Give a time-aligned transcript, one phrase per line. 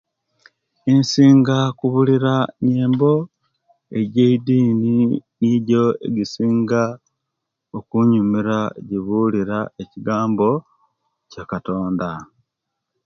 [0.97, 2.35] Nsinga kubulira
[2.71, 3.13] yembo
[3.99, 4.95] ejedini
[5.39, 6.83] nijo egisinga
[7.77, 10.49] okunyumira ejibulira ekigambo
[11.31, 12.09] kyakatonda